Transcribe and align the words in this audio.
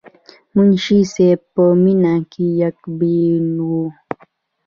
منشي 0.55 0.99
صېب 1.13 1.39
پۀ 1.53 1.63
مينه 1.83 2.13
کښې 2.31 2.47
يک 2.61 2.79
بين 2.97 3.45
وو، 3.67 3.83